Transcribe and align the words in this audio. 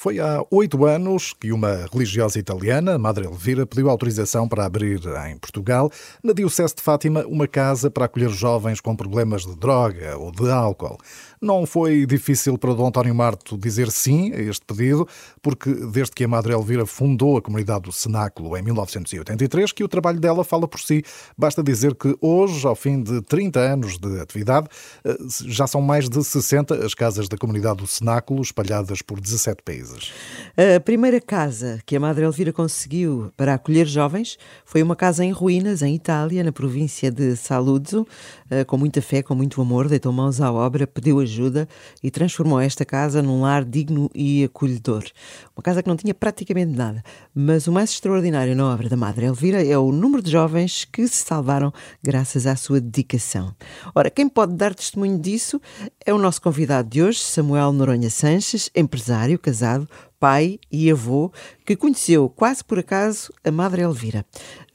Foi 0.00 0.18
há 0.18 0.42
oito 0.50 0.86
anos 0.86 1.34
que 1.34 1.52
uma 1.52 1.86
religiosa 1.92 2.38
italiana, 2.38 2.98
Madre 2.98 3.26
Elvira, 3.26 3.66
pediu 3.66 3.90
autorização 3.90 4.48
para 4.48 4.64
abrir 4.64 4.98
em 5.28 5.36
Portugal, 5.36 5.92
na 6.24 6.32
Diocese 6.32 6.74
de 6.74 6.80
Fátima, 6.80 7.26
uma 7.26 7.46
casa 7.46 7.90
para 7.90 8.06
acolher 8.06 8.30
jovens 8.30 8.80
com 8.80 8.96
problemas 8.96 9.44
de 9.44 9.54
droga 9.54 10.16
ou 10.16 10.32
de 10.32 10.50
álcool. 10.50 10.96
Não 11.38 11.66
foi 11.66 12.06
difícil 12.06 12.56
para 12.56 12.72
Dom 12.72 12.86
António 12.86 13.14
Marto 13.14 13.58
dizer 13.58 13.90
sim 13.90 14.32
a 14.32 14.40
este 14.40 14.64
pedido, 14.64 15.06
porque 15.42 15.70
desde 15.70 16.14
que 16.14 16.24
a 16.24 16.28
Madre 16.28 16.54
Elvira 16.54 16.86
fundou 16.86 17.36
a 17.36 17.42
comunidade 17.42 17.82
do 17.82 17.92
Cenáculo 17.92 18.56
em 18.56 18.62
1983, 18.62 19.70
que 19.70 19.84
o 19.84 19.88
trabalho 19.88 20.18
dela 20.18 20.44
fala 20.44 20.66
por 20.66 20.80
si. 20.80 21.02
Basta 21.36 21.62
dizer 21.62 21.94
que 21.94 22.16
hoje, 22.22 22.66
ao 22.66 22.74
fim 22.74 23.02
de 23.02 23.20
30 23.20 23.60
anos 23.60 23.98
de 23.98 24.18
atividade, 24.18 24.66
eh, 25.04 25.16
já 25.44 25.66
são 25.66 25.82
mais 25.82 26.08
de 26.08 26.24
60 26.24 26.86
as 26.86 26.94
casas 26.94 27.28
da 27.28 27.36
comunidade 27.36 27.78
do 27.78 27.86
Cenáculo, 27.86 28.40
espalhadas 28.40 29.02
por 29.02 29.20
17 29.20 29.62
países. 29.62 29.89
A 30.76 30.80
primeira 30.80 31.20
casa 31.20 31.80
que 31.86 31.96
a 31.96 32.00
Madre 32.00 32.24
Elvira 32.24 32.52
conseguiu 32.52 33.32
para 33.36 33.54
acolher 33.54 33.86
jovens 33.86 34.36
foi 34.64 34.82
uma 34.82 34.96
casa 34.96 35.24
em 35.24 35.30
ruínas, 35.30 35.80
em 35.80 35.94
Itália, 35.94 36.44
na 36.44 36.52
província 36.52 37.10
de 37.10 37.36
Saluzzo. 37.36 38.06
Com 38.66 38.76
muita 38.76 39.00
fé, 39.00 39.22
com 39.22 39.34
muito 39.34 39.60
amor, 39.60 39.88
deitou 39.88 40.12
mãos 40.12 40.40
à 40.40 40.52
obra, 40.52 40.86
pediu 40.86 41.20
ajuda 41.20 41.68
e 42.02 42.10
transformou 42.10 42.60
esta 42.60 42.84
casa 42.84 43.22
num 43.22 43.42
lar 43.42 43.64
digno 43.64 44.10
e 44.14 44.44
acolhedor. 44.44 45.04
Uma 45.56 45.62
casa 45.62 45.82
que 45.82 45.88
não 45.88 45.96
tinha 45.96 46.12
praticamente 46.12 46.76
nada, 46.76 47.02
mas 47.34 47.66
o 47.66 47.72
mais 47.72 47.90
extraordinário 47.90 48.56
na 48.56 48.66
obra 48.72 48.88
da 48.88 48.96
Madre 48.96 49.26
Elvira 49.26 49.64
é 49.64 49.78
o 49.78 49.92
número 49.92 50.22
de 50.22 50.30
jovens 50.30 50.84
que 50.84 51.06
se 51.06 51.24
salvaram 51.24 51.72
graças 52.02 52.46
à 52.46 52.56
sua 52.56 52.80
dedicação. 52.80 53.54
Ora, 53.94 54.10
quem 54.10 54.28
pode 54.28 54.54
dar 54.54 54.74
testemunho 54.74 55.18
disso 55.18 55.60
é 56.04 56.12
o 56.12 56.18
nosso 56.18 56.42
convidado 56.42 56.88
de 56.88 57.02
hoje, 57.02 57.20
Samuel 57.20 57.72
Noronha 57.72 58.10
Sanches, 58.10 58.68
empresário, 58.74 59.38
casado, 59.38 59.79
pai 60.18 60.58
e 60.70 60.90
avô, 60.90 61.32
que 61.64 61.74
conheceu 61.74 62.28
quase 62.28 62.62
por 62.62 62.78
acaso 62.78 63.32
a 63.42 63.50
Madre 63.50 63.82
Elvira. 63.82 64.24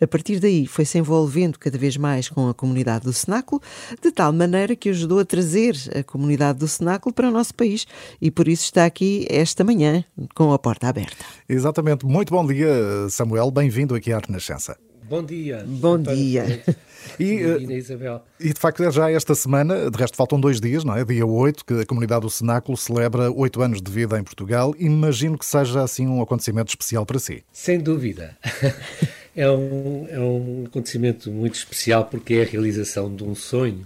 A 0.02 0.08
partir 0.08 0.39
daí 0.39 0.66
foi-se 0.66 0.98
envolvendo 0.98 1.59
cada 1.59 1.78
vez 1.78 1.98
mais 1.98 2.28
com 2.28 2.50
a 2.50 2.53
comunidade 2.53 3.06
do 3.06 3.14
Cenáculo, 3.14 3.61
de 4.02 4.11
tal 4.11 4.33
maneira 4.33 4.76
que 4.76 4.89
ajudou 4.89 5.20
a 5.20 5.26
trazer 5.26 5.76
a 5.98 6.03
comunidade 6.03 6.59
do 6.59 6.67
Cenáculo 6.67 7.14
para 7.14 7.30
o 7.30 7.31
nosso 7.31 7.53
país 7.53 7.86
e 8.22 8.31
por 8.31 8.48
isso 8.48 8.64
está 8.64 8.86
aqui 8.86 9.26
esta 9.30 9.64
manhã 9.64 10.03
com 10.33 10.52
a 10.52 10.59
porta 10.59 10.88
aberta. 10.88 11.23
Exatamente. 11.48 12.06
Muito 12.06 12.33
bom 12.33 12.45
dia, 12.45 12.70
Samuel. 13.09 13.52
Bem-vindo 13.52 13.94
aqui 13.95 14.11
à 14.11 14.20
Renascença. 14.20 14.78
Bom 15.08 15.23
dia. 15.23 15.64
Bom 15.67 15.98
dia. 16.00 16.64
E, 17.20 17.38
Isabel. 17.78 18.25
E 18.39 18.52
de 18.52 18.59
facto, 18.59 18.84
é 18.84 18.92
já 18.92 19.11
esta 19.11 19.36
semana, 19.36 19.92
de 19.92 19.98
resto 19.98 20.17
faltam 20.17 20.39
dois 20.39 20.59
dias, 20.59 20.84
não 20.84 20.98
é? 20.98 21.06
Dia 21.06 21.25
8, 21.25 21.64
que 21.64 21.73
a 21.81 21.86
comunidade 21.86 22.22
do 22.22 22.30
Cenáculo 22.31 22.75
celebra 22.75 23.31
oito 23.31 23.61
anos 23.61 23.80
de 23.80 23.92
vida 23.92 24.20
em 24.20 24.23
Portugal. 24.23 24.73
Imagino 24.80 25.38
que 25.38 25.45
seja 25.45 25.83
assim 25.83 26.08
um 26.08 26.20
acontecimento 26.20 26.70
especial 26.70 27.06
para 27.06 27.20
si. 27.20 27.44
Sem 27.53 27.80
dúvida. 27.80 28.36
É 29.38 29.52
um, 29.52 30.08
é 30.09 30.17
um 30.17 30.64
acontecimento 30.66 31.30
muito 31.30 31.56
especial 31.56 32.06
porque 32.06 32.36
é 32.36 32.44
a 32.44 32.45
realização 32.45 33.14
de 33.14 33.22
um 33.22 33.36
sonho. 33.36 33.86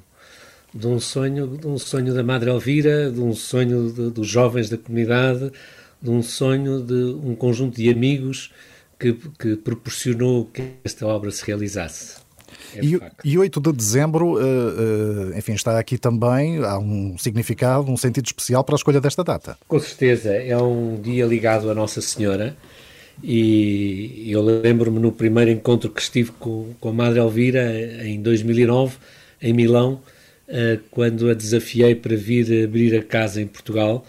De 0.72 0.86
um 0.86 1.00
sonho, 1.00 1.58
de 1.58 1.66
um 1.66 1.76
sonho 1.76 2.14
da 2.14 2.24
Madre 2.24 2.52
Elvira, 2.52 3.10
de 3.10 3.20
um 3.20 3.34
sonho 3.34 3.92
de, 3.92 4.12
dos 4.12 4.28
jovens 4.28 4.70
da 4.70 4.78
comunidade, 4.78 5.52
de 6.00 6.10
um 6.12 6.22
sonho 6.22 6.84
de 6.84 6.94
um 6.94 7.34
conjunto 7.34 7.78
de 7.78 7.90
amigos 7.90 8.52
que, 9.00 9.14
que 9.40 9.56
proporcionou 9.56 10.46
que 10.46 10.74
esta 10.84 11.08
obra 11.08 11.32
se 11.32 11.46
realizasse. 11.46 12.18
É 12.76 12.84
e, 12.84 13.00
e 13.24 13.38
8 13.38 13.60
de 13.62 13.72
dezembro, 13.72 14.34
uh, 14.34 15.32
uh, 15.32 15.38
enfim, 15.38 15.54
está 15.54 15.80
aqui 15.80 15.98
também, 15.98 16.58
há 16.64 16.78
um 16.78 17.18
significado, 17.18 17.90
um 17.90 17.98
sentido 17.98 18.26
especial 18.26 18.64
para 18.64 18.76
a 18.76 18.78
escolha 18.78 19.00
desta 19.00 19.24
data. 19.24 19.58
Com 19.68 19.80
certeza, 19.80 20.34
é 20.34 20.58
um 20.58 21.00
dia 21.02 21.26
ligado 21.26 21.70
à 21.70 21.74
Nossa 21.74 22.02
Senhora 22.02 22.56
e 23.24 24.32
eu 24.32 24.42
lembro-me 24.42 25.00
no 25.00 25.12
primeiro 25.12 25.52
encontro 25.52 25.90
que 25.90 26.02
estive 26.02 26.32
com, 26.34 26.74
com 26.80 26.90
a 26.90 26.94
Madre 26.94 27.20
Elvira, 27.20 28.06
em 28.06 28.22
2009, 28.22 28.98
em 29.42 29.54
Milão, 29.54 30.02
uh, 30.48 30.80
quando 30.92 31.30
a 31.30 31.34
desafiei 31.34 31.96
para 31.96 32.16
vir 32.16 32.66
abrir 32.66 32.96
a 32.96 33.04
casa 33.04 33.42
em 33.42 33.48
Portugal, 33.48 34.06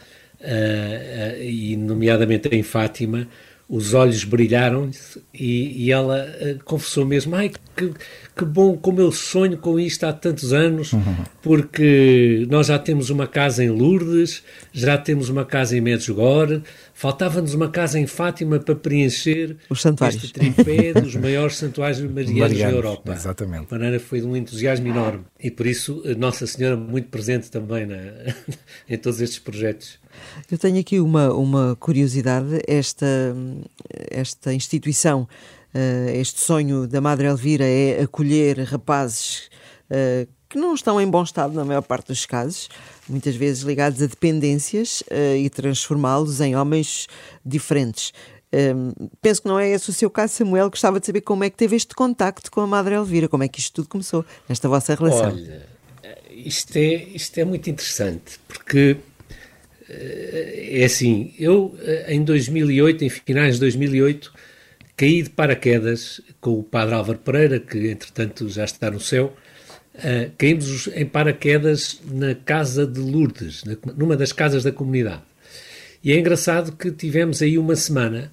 e 1.38 1.76
nomeadamente 1.76 2.48
em 2.48 2.62
Fátima, 2.62 3.28
os 3.70 3.94
olhos 3.94 4.25
brilharam 4.25 4.91
e, 5.32 5.84
e 5.84 5.92
ela 5.92 6.26
uh, 6.26 6.64
confessou 6.64 7.06
mesmo: 7.06 7.36
ai, 7.36 7.53
que, 7.76 7.92
que 8.36 8.44
bom, 8.44 8.76
como 8.76 9.00
eu 9.00 9.12
sonho 9.12 9.56
com 9.56 9.78
isto 9.78 10.04
há 10.04 10.12
tantos 10.12 10.53
anos, 10.53 10.92
uhum. 10.92 11.16
porque 11.41 12.44
nós 12.50 12.66
já 12.66 12.80
temos 12.80 13.10
uma 13.10 13.28
casa 13.28 13.62
em 13.62 13.70
Lourdes, 13.70 14.42
já 14.72 14.98
temos 14.98 15.28
uma 15.28 15.44
casa 15.44 15.78
em 15.78 15.80
Medjugorje, 15.80 16.62
faltava-nos 17.00 17.55
uma 17.55 17.71
casa 17.71 17.99
em 17.99 18.06
Fátima 18.06 18.59
para 18.59 18.77
preencher 18.77 19.56
os 19.71 19.81
santuários. 19.81 20.22
este 20.22 20.34
tripé 20.34 20.93
dos 20.93 21.16
maiores 21.16 21.56
santuários 21.56 21.99
marianos 22.00 22.59
da 22.59 22.71
Europa. 22.71 23.15
Exatamente. 23.15 23.65
De 23.65 23.72
maneira 23.72 23.99
foi 23.99 24.21
de 24.21 24.27
um 24.27 24.37
entusiasmo 24.37 24.87
enorme. 24.87 25.25
E 25.43 25.50
por 25.50 25.66
isso, 25.66 26.03
Nossa 26.19 26.47
Senhora 26.47 26.77
muito 26.77 27.09
presente 27.09 27.50
também 27.50 27.87
na, 27.87 27.97
em 28.87 28.99
todos 28.99 29.19
estes 29.22 29.39
projetos. 29.39 29.99
Eu 30.53 30.59
tenho 30.59 30.78
aqui 30.78 31.00
uma, 31.00 31.33
uma 31.33 31.75
curiosidade. 31.77 32.60
Esta, 32.69 33.34
esta 34.10 34.53
instituição, 34.53 35.22
uh, 35.75 36.10
este 36.10 36.41
sonho 36.41 36.87
da 36.87 37.00
Madre 37.00 37.28
Elvira 37.28 37.65
é 37.65 38.03
acolher 38.03 38.60
rapazes 38.65 39.49
uh, 39.91 40.28
que 40.50 40.59
não 40.59 40.75
estão 40.75 41.00
em 41.00 41.09
bom 41.09 41.22
estado 41.22 41.55
na 41.55 41.65
maior 41.65 41.81
parte 41.81 42.09
dos 42.09 42.27
casos, 42.27 42.69
muitas 43.09 43.34
vezes 43.37 43.62
ligados 43.62 44.03
a 44.03 44.06
dependências 44.06 45.03
uh, 45.03 45.37
e 45.37 45.49
transformá-los 45.49 46.41
em 46.41 46.56
homens 46.56 47.06
diferentes. 47.47 48.12
penso 49.22 49.43
que 49.43 49.49
não 49.49 49.59
é 49.59 49.71
esse 49.71 49.89
o 49.89 49.93
seu 49.93 50.10
caso, 50.10 50.34
Samuel. 50.34 50.69
Gostava 50.69 51.00
de 51.00 51.06
saber 51.06 51.21
como 51.21 51.44
é 51.44 51.50
que 51.50 51.56
teve 51.56 51.77
este 51.77 51.94
contacto 51.94 52.50
com 52.50 52.60
a 52.60 52.66
Madre 52.66 52.97
Elvira, 52.97 53.28
como 53.28 53.44
é 53.44 53.49
que 53.49 53.60
isto 53.60 53.72
tudo 53.75 53.89
começou, 53.89 54.25
esta 54.49 54.69
vossa 54.69 54.94
relação. 54.94 55.33
Olha, 55.33 55.66
isto 56.31 56.77
é, 56.77 56.94
isto 57.15 57.39
é 57.39 57.44
muito 57.44 57.71
interessante, 57.71 58.41
porque 58.49 58.99
é 59.91 60.84
assim, 60.84 61.34
eu 61.39 61.77
eh, 61.83 62.15
em 62.15 62.22
2008, 62.22 63.05
em 63.05 63.09
finais 63.09 63.55
de 63.55 63.60
2008, 63.60 64.33
caí 64.97 65.22
de 65.22 65.31
paraquedas 65.31 66.21
com 66.41 66.60
o 66.60 66.62
padre 66.62 66.94
Álvaro 66.94 67.19
Pereira, 67.19 67.59
que 67.59 67.91
entretanto 67.91 68.49
já 68.49 68.65
está 68.65 68.91
no 68.91 69.00
céu, 69.00 69.34
uh, 69.95 70.31
caímos 70.37 70.89
em 70.95 71.06
paraquedas 71.06 72.01
na 72.11 72.34
casa 72.34 72.87
de 72.87 73.01
Lourdes, 73.01 73.62
numa 73.97 74.17
das 74.17 74.33
casas 74.33 74.65
da 74.65 74.73
comunidade. 74.73 75.23
E 76.03 76.12
é 76.12 76.19
engraçado 76.19 76.73
que 76.73 76.91
tivemos 76.91 77.43
aí 77.43 77.59
uma 77.59 77.77
semana 77.77 78.33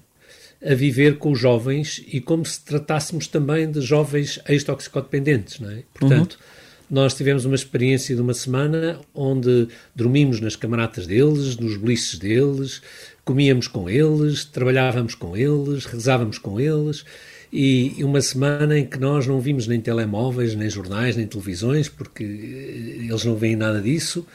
a 0.64 0.74
viver 0.74 1.18
com 1.18 1.32
os 1.32 1.38
jovens 1.38 2.02
e 2.08 2.20
como 2.20 2.44
se 2.44 2.64
tratássemos 2.64 3.26
também 3.26 3.70
de 3.70 3.80
jovens 3.80 4.40
ex-toxicodependentes, 4.48 5.60
não 5.60 5.70
é? 5.70 5.82
Portanto, 5.94 6.32
uhum 6.32 6.58
nós 6.90 7.14
tivemos 7.14 7.44
uma 7.44 7.54
experiência 7.54 8.14
de 8.14 8.22
uma 8.22 8.32
semana 8.32 9.00
onde 9.14 9.68
dormimos 9.94 10.40
nas 10.40 10.56
camaratas 10.56 11.06
deles, 11.06 11.56
nos 11.56 11.76
beliches 11.76 12.18
deles, 12.18 12.80
comíamos 13.24 13.68
com 13.68 13.90
eles, 13.90 14.44
trabalhávamos 14.44 15.14
com 15.14 15.36
eles, 15.36 15.84
rezávamos 15.84 16.38
com 16.38 16.58
eles 16.58 17.04
e 17.52 18.04
uma 18.04 18.20
semana 18.20 18.78
em 18.78 18.84
que 18.84 18.98
nós 18.98 19.26
não 19.26 19.40
vimos 19.40 19.66
nem 19.66 19.80
telemóveis, 19.80 20.54
nem 20.54 20.68
jornais, 20.68 21.16
nem 21.16 21.26
televisões, 21.26 21.88
porque 21.88 22.24
eh, 22.24 23.06
eles 23.06 23.24
não 23.24 23.36
veem 23.36 23.56
nada 23.56 23.80
disso. 23.80 24.26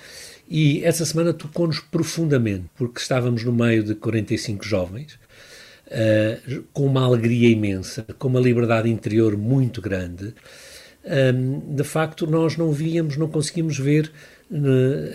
E 0.49 0.83
essa 0.83 1.05
semana 1.05 1.33
tocou-nos 1.33 1.79
profundamente, 1.79 2.65
porque 2.75 2.99
estávamos 2.99 3.43
no 3.43 3.53
meio 3.53 3.83
de 3.83 3.95
45 3.95 4.65
jovens, 4.65 5.13
uh, 5.87 6.63
com 6.73 6.85
uma 6.85 7.03
alegria 7.03 7.49
imensa, 7.49 8.05
com 8.19 8.27
uma 8.27 8.39
liberdade 8.39 8.89
interior 8.89 9.37
muito 9.37 9.81
grande, 9.81 10.33
um, 11.05 11.75
de 11.75 11.83
facto 11.83 12.25
nós 12.27 12.55
não 12.57 12.71
víamos, 12.71 13.17
não 13.17 13.27
conseguimos 13.27 13.77
ver 13.77 14.11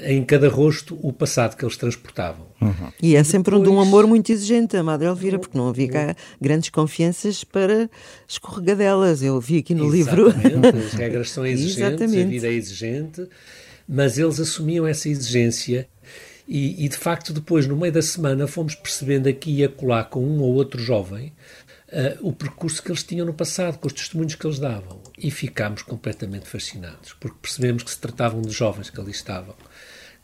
em 0.04 0.25
cada 0.25 0.49
rosto 0.49 0.99
o 1.00 1.12
passado 1.12 1.56
que 1.56 1.65
eles 1.65 1.76
transportavam. 1.76 2.47
Uhum. 2.60 2.93
E 3.00 3.15
é 3.15 3.22
sempre 3.22 3.53
Depois... 3.53 3.71
de 3.71 3.76
um 3.76 3.81
amor 3.81 4.06
muito 4.06 4.32
exigente, 4.32 4.76
a 4.76 4.82
Madre 4.82 5.06
Elvira, 5.06 5.39
porque 5.39 5.57
não 5.57 5.68
havia 5.68 5.89
cá 5.89 6.16
grandes 6.41 6.71
confianças 6.71 7.45
para 7.45 7.89
escorregadelas. 8.27 9.22
Eu 9.22 9.41
vi 9.41 9.59
aqui 9.59 9.74
no 9.74 9.95
Exatamente, 9.95 10.48
livro. 10.48 10.78
As 10.86 10.92
regras 10.95 11.30
são 11.30 11.47
exigentes, 11.47 11.78
Exatamente. 11.78 12.22
a 12.22 12.27
vida 12.27 12.48
é 12.48 12.53
exigente, 12.53 13.28
mas 13.89 14.18
eles 14.18 14.41
assumiam 14.41 14.86
essa 14.86 15.09
exigência. 15.09 15.89
E, 16.48 16.84
e, 16.84 16.89
de 16.89 16.97
facto, 16.97 17.33
depois, 17.33 17.66
no 17.66 17.77
meio 17.77 17.92
da 17.92 18.03
semana, 18.03 18.47
fomos 18.47 18.74
percebendo 18.74 19.28
aqui 19.28 19.59
e 19.59 19.65
acolá 19.65 20.03
com 20.03 20.24
um 20.24 20.41
ou 20.41 20.54
outro 20.54 20.80
jovem 20.80 21.33
uh, 21.89 22.27
o 22.29 22.33
percurso 22.33 22.83
que 22.83 22.91
eles 22.91 23.03
tinham 23.03 23.27
no 23.27 23.35
passado, 23.35 23.79
com 23.79 23.87
os 23.87 23.93
testemunhos 23.93 24.35
que 24.35 24.47
eles 24.47 24.59
davam. 24.59 25.01
E 25.17 25.31
ficámos 25.31 25.83
completamente 25.83 26.47
fascinados, 26.47 27.15
porque 27.15 27.39
percebemos 27.41 27.83
que 27.83 27.91
se 27.91 27.99
tratavam 27.99 28.43
de 28.43 28.53
jovens 28.53 28.91
que 28.91 29.01
ali 29.01 29.11
estavam, 29.11 29.55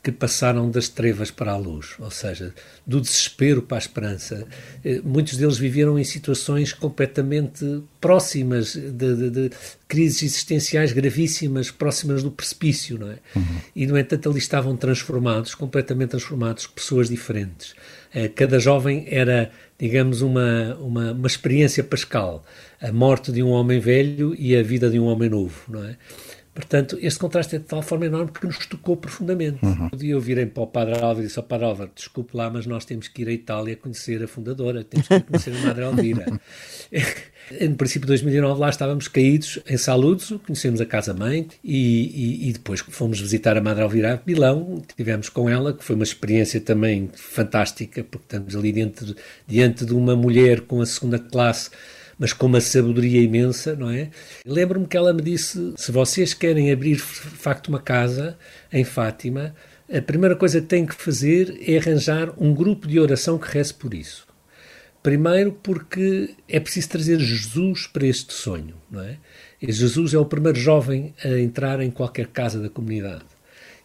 que 0.05 0.11
passaram 0.11 0.69
das 0.69 0.87
trevas 0.87 1.31
para 1.31 1.51
a 1.51 1.57
luz, 1.57 1.95
ou 1.97 2.11
seja, 2.11 2.53
do 2.85 3.01
desespero 3.01 3.63
para 3.63 3.77
a 3.77 3.79
esperança. 3.79 4.45
Eh, 4.83 5.01
muitos 5.03 5.35
deles 5.35 5.57
viveram 5.57 5.97
em 5.97 6.03
situações 6.03 6.71
completamente 6.71 7.81
próximas 7.99 8.75
de, 8.75 8.91
de, 8.91 9.29
de 9.31 9.51
crises 9.87 10.21
existenciais 10.21 10.91
gravíssimas, 10.91 11.71
próximas 11.71 12.21
do 12.21 12.29
precipício, 12.29 12.99
não 12.99 13.09
é? 13.09 13.17
Uhum. 13.35 13.57
E, 13.75 13.87
no 13.87 13.97
entanto, 13.97 14.29
ali 14.29 14.37
estavam 14.37 14.77
transformados, 14.77 15.55
completamente 15.55 16.11
transformados, 16.11 16.67
pessoas 16.67 17.09
diferentes. 17.09 17.73
Eh, 18.13 18.27
cada 18.27 18.59
jovem 18.59 19.07
era, 19.09 19.49
digamos, 19.79 20.21
uma, 20.21 20.75
uma, 20.75 21.13
uma 21.13 21.27
experiência 21.27 21.83
pascal. 21.83 22.45
A 22.79 22.91
morte 22.91 23.31
de 23.31 23.41
um 23.41 23.49
homem 23.49 23.79
velho 23.79 24.35
e 24.37 24.55
a 24.55 24.61
vida 24.61 24.87
de 24.87 24.99
um 24.99 25.05
homem 25.05 25.31
novo, 25.31 25.63
não 25.67 25.83
é? 25.83 25.97
Portanto, 26.55 26.97
este 27.01 27.19
contraste 27.19 27.57
é 27.57 27.59
de 27.59 27.65
tal 27.65 27.81
forma 27.81 28.05
enorme 28.05 28.31
que 28.31 28.45
nos 28.45 28.65
tocou 28.65 28.95
profundamente. 28.95 29.57
Uhum. 29.61 29.89
Um 29.91 29.97
dia 29.97 30.13
eu 30.13 30.21
virei 30.21 30.45
para 30.45 30.63
o 30.63 30.67
Padre 30.67 30.93
Álvaro 30.93 31.19
e 31.19 31.23
disse 31.23 31.37
ao 31.37 31.43
Padre 31.43 31.65
Álvaro, 31.65 31.91
desculpe 31.93 32.35
lá, 32.35 32.49
mas 32.49 32.65
nós 32.65 32.85
temos 32.85 33.09
que 33.09 33.23
ir 33.23 33.27
à 33.27 33.31
Itália 33.33 33.75
conhecer 33.75 34.23
a 34.23 34.27
fundadora, 34.27 34.81
temos 34.81 35.05
que 35.05 35.15
ir 35.15 35.23
conhecer 35.23 35.53
a 35.53 35.59
Madre 35.67 35.83
Elvira. 35.83 36.25
no 37.69 37.75
princípio 37.75 38.05
de 38.05 38.07
2009 38.07 38.61
lá 38.61 38.69
estávamos 38.69 39.09
caídos 39.09 39.59
em 39.67 39.75
Saluzzo, 39.75 40.39
conhecemos 40.39 40.79
a 40.79 40.85
casa-mãe 40.85 41.45
e, 41.61 42.45
e, 42.45 42.49
e, 42.49 42.53
depois 42.53 42.79
fomos 42.79 43.19
visitar 43.19 43.57
a 43.57 43.61
Madre 43.61 43.83
Elvira 43.83 44.13
a 44.15 44.19
Milão, 44.25 44.81
tivemos 44.95 45.27
com 45.27 45.49
ela, 45.49 45.73
que 45.73 45.83
foi 45.83 45.97
uma 45.97 46.05
experiência 46.05 46.61
também 46.61 47.09
fantástica, 47.13 48.01
porque 48.01 48.27
estamos 48.27 48.55
ali 48.55 48.71
diante, 48.71 49.13
diante 49.45 49.85
de 49.85 49.93
uma 49.93 50.15
mulher 50.15 50.61
com 50.61 50.79
a 50.79 50.85
segunda 50.85 51.19
classe 51.19 51.69
mas 52.17 52.33
com 52.33 52.45
uma 52.45 52.61
sabedoria 52.61 53.21
imensa, 53.21 53.75
não 53.75 53.89
é? 53.89 54.09
Lembro-me 54.45 54.87
que 54.87 54.97
ela 54.97 55.13
me 55.13 55.21
disse: 55.21 55.73
se 55.75 55.91
vocês 55.91 56.33
querem 56.33 56.71
abrir 56.71 56.95
de 56.95 57.01
facto 57.01 57.67
uma 57.67 57.79
casa 57.79 58.37
em 58.71 58.83
Fátima, 58.83 59.55
a 59.93 60.01
primeira 60.01 60.35
coisa 60.35 60.61
que 60.61 60.67
têm 60.67 60.85
que 60.85 60.95
fazer 60.95 61.59
é 61.67 61.77
arranjar 61.77 62.33
um 62.37 62.53
grupo 62.53 62.87
de 62.87 62.99
oração 62.99 63.37
que 63.37 63.47
reze 63.47 63.73
por 63.73 63.93
isso. 63.93 64.25
Primeiro, 65.03 65.51
porque 65.51 66.35
é 66.49 66.59
preciso 66.59 66.89
trazer 66.89 67.19
Jesus 67.19 67.85
para 67.85 68.07
este 68.07 68.33
sonho, 68.33 68.75
não 68.89 69.01
é? 69.03 69.17
E 69.61 69.71
Jesus 69.71 70.15
é 70.15 70.17
o 70.17 70.25
primeiro 70.25 70.57
jovem 70.57 71.13
a 71.23 71.39
entrar 71.39 71.79
em 71.79 71.91
qualquer 71.91 72.27
casa 72.27 72.59
da 72.59 72.69
comunidade. 72.69 73.25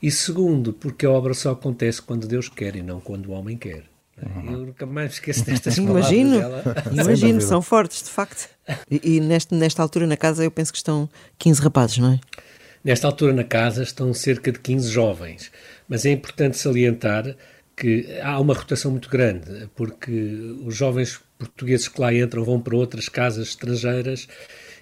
E 0.03 0.11
segundo, 0.11 0.73
porque 0.73 1.05
a 1.05 1.11
obra 1.11 1.35
só 1.35 1.50
acontece 1.50 2.00
quando 2.00 2.27
Deus 2.27 2.49
quer 2.49 2.75
e 2.75 2.82
não 2.82 3.00
quando 3.00 3.27
o 3.27 3.32
homem 3.32 3.59
quer. 3.59 3.85
Uhum. 4.22 4.52
Eu 4.52 4.58
nunca 4.67 4.87
mais 4.87 5.12
esqueço 5.12 5.44
destas 5.44 5.76
palavras 5.78 6.11
Imagino, 6.11 6.38
dela. 6.38 6.64
imagino, 6.93 7.40
são 7.40 7.62
fortes, 7.62 8.02
de 8.02 8.11
facto. 8.11 8.49
E, 8.90 9.17
e 9.17 9.20
neste, 9.20 9.55
nesta 9.55 9.82
altura 9.82 10.06
na 10.06 10.17
casa 10.17 10.44
eu 10.44 10.50
penso 10.50 10.72
que 10.72 10.78
estão 10.78 11.08
15 11.38 11.62
rapazes, 11.62 11.99
não 11.99 12.12
é? 12.12 12.20
Nesta 12.82 13.06
altura 13.06 13.32
na 13.32 13.44
casa 13.44 13.82
estão 13.82 14.12
cerca 14.14 14.50
de 14.50 14.58
15 14.58 14.88
jovens, 14.88 15.50
mas 15.88 16.06
é 16.06 16.11
importante 16.11 16.56
salientar 16.56 17.37
que 17.76 18.19
há 18.22 18.38
uma 18.38 18.55
rotação 18.55 18.90
muito 18.90 19.08
grande, 19.08 19.69
porque 19.75 20.56
os 20.64 20.76
jovens 20.76 21.20
portugueses 21.38 21.88
que 21.88 22.00
lá 22.00 22.12
entram 22.12 22.44
vão 22.44 22.61
para 22.61 22.76
outras 22.76 23.08
casas 23.08 23.49
estrangeiras 23.49 24.28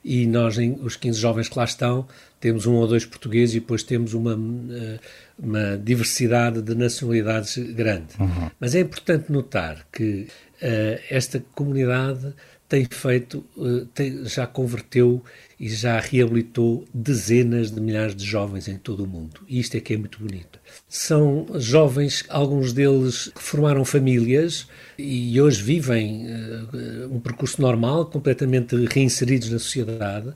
e 0.04 0.26
nós, 0.26 0.56
os 0.80 0.96
15 0.96 1.18
jovens 1.18 1.48
que 1.48 1.58
lá 1.58 1.64
estão, 1.64 2.06
temos 2.40 2.66
um 2.66 2.74
ou 2.74 2.86
dois 2.86 3.04
portugueses 3.04 3.56
e 3.56 3.60
depois 3.60 3.82
temos 3.82 4.14
uma, 4.14 4.32
eh, 4.32 4.98
uma 5.38 5.76
diversidade 5.76 6.62
de 6.62 6.74
nacionalidades 6.74 7.56
grande. 7.58 8.14
Uhum. 8.18 8.50
Mas 8.60 8.74
é 8.74 8.80
importante 8.80 9.30
notar 9.32 9.86
que 9.92 10.28
uh, 10.62 11.00
esta 11.10 11.42
comunidade 11.54 12.32
tem 12.68 12.84
feito, 12.84 13.44
uh, 13.56 13.86
tem, 13.86 14.24
já 14.26 14.46
converteu 14.46 15.22
e 15.58 15.68
já 15.68 15.98
reabilitou 15.98 16.84
dezenas 16.92 17.70
de 17.70 17.80
milhares 17.80 18.14
de 18.14 18.24
jovens 18.24 18.68
em 18.68 18.76
todo 18.76 19.04
o 19.04 19.06
mundo. 19.06 19.40
E 19.48 19.58
isto 19.58 19.76
é 19.76 19.80
que 19.80 19.94
é 19.94 19.96
muito 19.96 20.18
bonito. 20.18 20.60
São 20.86 21.46
jovens, 21.54 22.24
alguns 22.28 22.72
deles 22.72 23.32
que 23.34 23.42
formaram 23.42 23.84
famílias 23.84 24.68
e 24.98 25.40
hoje 25.40 25.62
vivem 25.62 26.26
uh, 26.26 27.14
um 27.14 27.18
percurso 27.20 27.60
normal, 27.62 28.06
completamente 28.06 28.76
reinseridos 28.86 29.50
na 29.50 29.58
sociedade. 29.58 30.32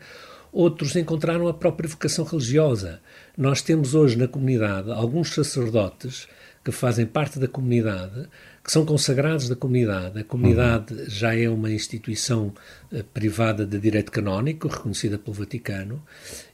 Outros 0.51 0.97
encontraram 0.97 1.47
a 1.49 1.55
própria 1.55 1.89
vocação 1.89 2.25
religiosa. 2.25 3.01
Nós 3.37 3.61
temos 3.61 3.95
hoje 3.95 4.17
na 4.17 4.27
comunidade 4.27 4.91
alguns 4.91 5.35
sacerdotes 5.35 6.27
que 6.65 6.71
fazem 6.71 7.05
parte 7.05 7.39
da 7.39 7.49
comunidade, 7.49 8.29
que 8.63 8.71
são 8.71 8.85
consagrados 8.85 9.49
da 9.49 9.57
comunidade. 9.57 10.21
A 10.21 10.25
comunidade 10.25 10.95
uhum. 10.95 11.05
já 11.09 11.37
é 11.37 11.49
uma 11.49 11.71
instituição 11.71 12.53
uh, 12.93 13.03
privada 13.13 13.67
de 13.67 13.79
direito 13.79 14.13
canónico, 14.13 14.69
reconhecida 14.69 15.19
pelo 15.19 15.35
Vaticano, 15.35 16.03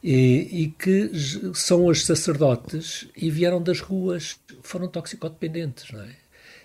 e, 0.03 0.63
e, 0.63 0.75
que 0.79 1.11
são 1.55 1.85
hoje 1.85 2.05
sacerdotes 2.05 3.09
e 3.17 3.31
vieram 3.31 3.63
das 3.63 3.81
ruas, 3.81 4.37
foram 4.63 4.89
toxicodependentes, 4.89 5.93
não 5.93 6.01
é? 6.01 6.09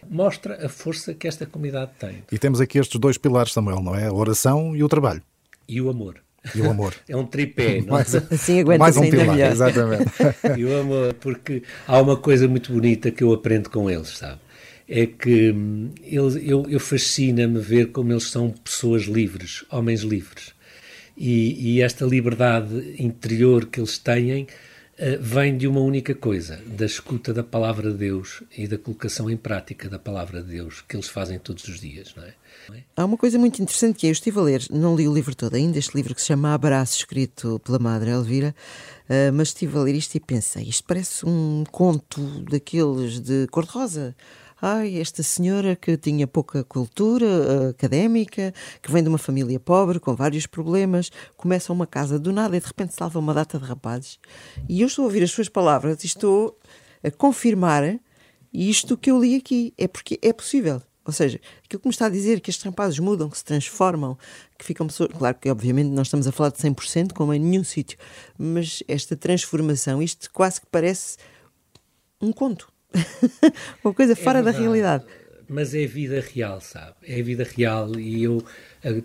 Mostra 0.10 0.66
a 0.66 0.70
força 0.70 1.14
que 1.14 1.28
esta 1.28 1.46
comunidade 1.46 1.92
tem. 2.00 2.24
E 2.32 2.38
temos 2.38 2.60
aqui 2.60 2.78
estes 2.78 3.00
dois 3.00 3.18
pilares, 3.18 3.54
Samuel, 3.54 3.82
não 3.82 3.96
é? 3.96 4.08
A 4.08 4.14
oração 4.14 4.76
e 4.76 4.84
o 4.84 4.90
trabalho. 4.90 5.22
E 5.68 5.80
o 5.82 5.90
amor. 5.90 6.22
E 6.54 6.62
o 6.62 6.70
amor. 6.70 6.94
É 7.08 7.16
um 7.16 7.26
tripé, 7.26 7.82
não 7.88 7.94
mais, 7.94 8.14
assim 8.16 8.60
aguenta 8.60 8.80
mais 8.80 8.98
um 8.98 9.10
pilar, 9.10 9.36
melhor. 9.36 9.52
exatamente. 9.52 10.12
E 10.58 10.66
o 10.66 10.80
amor, 10.80 11.14
porque 11.16 11.64
há 11.88 12.02
uma 12.02 12.18
coisa 12.18 12.48
muito 12.48 12.72
bonita 12.72 13.12
que 13.12 13.24
eu 13.24 13.34
aprendo 13.34 13.70
com 13.70 13.90
eles, 13.90 14.18
sabe? 14.18 14.40
É 14.88 15.06
que 15.06 15.52
hum, 15.52 15.92
eles, 16.04 16.36
eu, 16.36 16.66
eu 16.70 16.80
fascina-me 16.80 17.60
ver 17.60 17.92
como 17.92 18.12
eles 18.12 18.30
são 18.30 18.50
pessoas 18.50 19.04
livres, 19.04 19.64
homens 19.72 20.02
livres. 20.02 20.54
E, 21.16 21.76
e 21.76 21.82
esta 21.82 22.06
liberdade 22.06 22.96
interior 22.98 23.68
que 23.68 23.80
eles 23.80 23.98
têm 23.98 24.44
uh, 24.44 24.48
vem 25.22 25.56
de 25.56 25.68
uma 25.68 25.80
única 25.80 26.16
coisa, 26.16 26.60
da 26.66 26.86
escuta 26.86 27.34
da 27.34 27.44
palavra 27.44 27.92
de 27.92 27.98
Deus 27.98 28.44
e 28.58 28.68
da 28.68 28.78
colocação 28.78 29.30
em 29.30 29.38
prática 29.38 29.88
da 29.88 30.00
palavra 30.00 30.42
de 30.42 30.50
Deus 30.50 30.82
que 30.82 30.96
eles 30.96 31.08
fazem 31.08 31.38
todos 31.38 31.68
os 31.68 31.80
dias, 31.80 32.14
não 32.16 32.24
é? 32.24 32.34
Há 32.96 33.04
uma 33.04 33.18
coisa 33.18 33.38
muito 33.38 33.62
interessante 33.62 34.00
que 34.00 34.08
eu 34.08 34.12
estive 34.12 34.40
a 34.40 34.42
ler, 34.42 34.66
não 34.72 34.96
li 34.96 35.08
o 35.08 35.14
livro 35.14 35.36
todo 35.36 35.56
ainda, 35.56 35.78
este 35.78 35.96
livro 35.96 36.16
que 36.16 36.22
se 36.22 36.28
chama 36.28 36.54
Abraço, 36.54 36.98
escrito 36.98 37.60
pela 37.60 37.78
Madre 37.78 38.12
Elvira, 38.12 38.56
uh, 39.10 39.34
mas 39.34 39.50
estive 39.50 39.78
a 39.78 39.82
ler 39.82 39.96
isto 39.96 40.16
e 40.16 40.20
pensei, 40.20 40.64
isto 40.64 40.84
parece 40.86 41.26
um 41.26 41.64
conto 41.72 42.22
daqueles 42.50 43.20
de 43.20 43.48
cor-de-rosa. 43.48 44.16
Ai, 44.66 44.98
esta 44.98 45.22
senhora 45.22 45.76
que 45.76 45.98
tinha 45.98 46.26
pouca 46.26 46.64
cultura 46.64 47.26
uh, 47.26 47.70
académica, 47.72 48.54
que 48.82 48.90
vem 48.90 49.04
de 49.04 49.10
uma 49.10 49.18
família 49.18 49.60
pobre, 49.60 50.00
com 50.00 50.16
vários 50.16 50.48
problemas, 50.48 51.12
começa 51.36 51.74
uma 51.74 51.86
casa 51.86 52.18
do 52.18 52.32
nada 52.32 52.56
e 52.56 52.62
de 52.62 52.66
repente 52.66 52.94
salva 52.94 53.20
uma 53.20 53.34
data 53.34 53.60
de 53.60 53.66
rapazes. 53.66 54.18
E 54.70 54.80
eu 54.80 54.88
estou 54.88 55.04
a 55.04 55.08
ouvir 55.08 55.22
as 55.22 55.32
suas 55.32 55.50
palavras 55.50 56.02
e 56.06 56.08
estou 56.08 56.58
a 57.04 57.12
confirmar 57.12 58.00
isto 58.54 58.96
que 58.96 59.12
eu 59.12 59.22
li 59.22 59.36
aqui. 59.36 59.74
É 59.78 59.86
porque 59.86 60.18
é 60.22 60.32
possível. 60.32 60.82
Ou 61.04 61.12
seja, 61.12 61.42
aquilo 61.66 61.82
que 61.82 61.88
me 61.90 61.94
está 61.94 62.06
a 62.06 62.10
dizer 62.10 62.40
que 62.40 62.50
estes 62.50 62.64
rapazes 62.64 63.00
mudam, 63.00 63.30
que 63.30 63.38
se 63.38 63.44
transformam, 63.44 64.18
que 64.58 64.64
ficam 64.64 64.88
pessoas. 64.88 65.10
Claro 65.12 65.38
que, 65.42 65.52
obviamente, 65.52 65.90
nós 65.90 66.08
estamos 66.08 66.26
a 66.26 66.32
falar 66.32 66.52
de 66.52 66.60
100%, 66.60 67.12
como 67.12 67.34
em 67.34 67.40
nenhum 67.40 67.66
sítio, 67.66 67.98
mas 68.38 68.82
esta 68.88 69.18
transformação, 69.18 70.02
isto 70.02 70.32
quase 70.32 70.62
que 70.62 70.68
parece 70.68 71.18
um 72.22 72.32
conto. 72.32 72.73
Uma 73.84 73.94
coisa 73.94 74.16
fora 74.16 74.40
é 74.40 74.44
da 74.44 74.52
realidade. 74.52 75.06
Mas 75.48 75.74
é 75.76 75.86
vida 75.86 76.22
real, 76.22 76.62
sabe? 76.62 76.96
É 77.04 77.22
vida 77.22 77.44
real 77.44 78.00
e 78.00 78.24
eu 78.24 78.44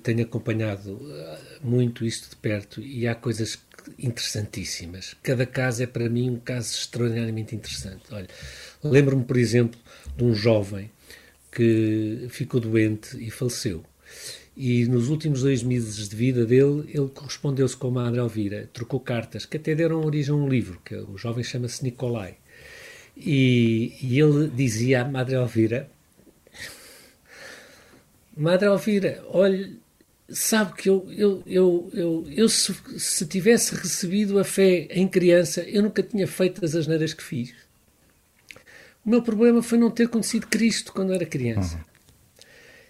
tenho 0.03 0.23
acompanhado 0.23 1.01
eh, 1.13 1.39
muito 1.63 2.05
isto 2.05 2.31
de 2.31 2.37
perto 2.37 2.81
e 2.81 3.07
há 3.07 3.15
coisas 3.15 3.59
interessantíssimas. 3.99 5.17
Cada 5.23 5.47
caso 5.47 5.83
é 5.83 5.87
para 5.87 6.09
mim 6.09 6.31
um 6.31 6.39
caso 6.39 6.75
extraordinariamente 6.75 7.55
interessante. 7.55 8.03
Olha, 8.11 8.29
lembro-me, 8.83 9.25
por 9.25 9.37
exemplo, 9.37 9.79
de 10.17 10.25
um 10.25 10.35
jovem 10.35 10.91
que 11.51 12.27
ficou 12.31 12.61
doente 12.61 13.17
e 13.19 13.31
faleceu. 13.31 13.85
E 14.57 14.87
nos 14.87 15.09
últimos 15.09 15.43
dois 15.43 15.63
meses 15.63 16.09
de 16.09 16.17
vida 16.17 16.45
dele, 16.45 16.89
ele 16.89 17.09
correspondeu-se 17.09 17.77
com 17.77 17.89
a 17.89 17.91
Madre 17.91 18.19
Elvira, 18.19 18.69
trocou 18.73 18.99
cartas, 18.99 19.47
que 19.47 19.57
até 19.57 19.75
deram 19.75 20.05
origem 20.05 20.35
a 20.35 20.37
um 20.37 20.49
livro, 20.49 20.81
que 20.85 20.97
o 20.97 21.17
jovem 21.17 21.45
chama-se 21.45 21.85
Nicolai. 21.85 22.37
E, 23.19 23.95
e, 24.01 24.21
ele 24.21 24.49
dizia 24.49 25.03
à 25.03 25.05
Madre 25.05 25.35
Elvira: 25.35 25.91
Madre 28.37 28.69
Elvira, 28.69 29.25
olhe, 29.29 29.79
sabe 30.29 30.75
que 30.75 30.89
eu, 30.89 31.11
eu, 31.11 31.43
eu, 31.47 31.91
eu, 31.93 32.27
eu 32.31 32.49
se, 32.49 32.73
se 32.97 33.27
tivesse 33.27 33.75
recebido 33.75 34.39
a 34.39 34.45
fé 34.45 34.87
em 34.91 35.09
criança, 35.09 35.63
eu 35.63 35.83
nunca 35.83 36.03
tinha 36.03 36.27
feito 36.27 36.65
as 36.65 36.77
asneiras 36.77 37.13
que 37.13 37.23
fiz. 37.23 37.53
O 39.05 39.11
meu 39.11 39.23
problema 39.23 39.63
foi 39.63 39.79
não 39.79 39.91
ter 39.91 40.09
conhecido 40.09 40.47
Cristo 40.47 40.93
quando 40.93 41.13
era 41.13 41.27
criança. 41.27 41.77
Uhum. 41.77 41.83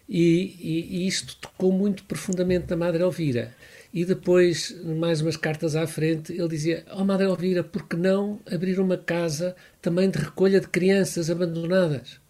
E, 0.08 0.56
e, 0.58 0.97
e, 0.97 1.06
isto 1.06 1.37
tocou 1.37 1.70
muito 1.70 2.02
profundamente 2.04 2.66
na 2.70 2.76
Madre 2.76 3.02
Elvira. 3.02 3.54
E 3.92 4.04
depois, 4.04 4.76
mais 4.85 5.21
umas 5.21 5.37
cartas 5.37 5.75
à 5.75 5.87
frente, 5.87 6.33
ele 6.33 6.49
dizia: 6.49 6.85
Oh, 6.92 7.04
Madre 7.04 7.26
Elvira, 7.26 7.64
por 7.64 7.88
que 7.88 7.97
não 7.97 8.40
abrir 8.50 8.78
uma 8.78 8.99
casa 8.99 9.57
também 9.80 10.11
de 10.11 10.18
recolha 10.18 10.61
de 10.61 10.68
crianças 10.68 11.30
abandonadas? 11.30 12.21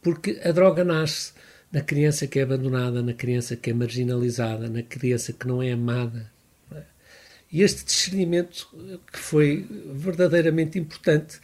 Porque 0.00 0.40
a 0.44 0.52
droga 0.52 0.84
nasce 0.84 1.32
na 1.72 1.80
criança 1.80 2.26
que 2.26 2.38
é 2.38 2.42
abandonada, 2.42 3.02
na 3.02 3.14
criança 3.14 3.56
que 3.56 3.70
é 3.70 3.74
marginalizada, 3.74 4.68
na 4.68 4.82
criança 4.82 5.32
que 5.32 5.46
não 5.46 5.62
é 5.62 5.72
amada. 5.72 6.30
E 7.52 7.62
este 7.62 7.84
discernimento, 7.84 8.66
que 9.12 9.18
foi 9.18 9.66
verdadeiramente 9.92 10.78
importante, 10.78 11.38